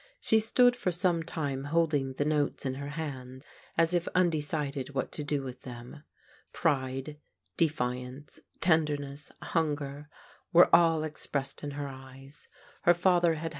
She 0.19 0.39
stood 0.39 0.75
for 0.75 0.91
some 0.91 1.21
time 1.21 1.65
holding 1.65 2.13
the 2.13 2.25
notes 2.25 2.65
in 2.65 2.73
her 2.73 2.89
hand 2.97 3.45
as 3.77 3.93
if 3.93 4.07
undecided 4.15 4.95
what 4.95 5.11
to 5.11 5.23
do 5.23 5.43
with 5.43 5.61
them. 5.61 6.01
Pride, 6.53 7.19
defiance, 7.55 8.39
tenderness, 8.61 9.31
hunger, 9.43 10.09
were 10.51 10.75
all 10.75 11.03
expressed 11.03 11.63
in 11.63 11.69
her 11.77 11.87
eyes. 11.87 12.47
Her 12.81 12.95
father 12.95 13.35
\lzAl 13.35 13.41
Vis\^^«^. 13.43 13.49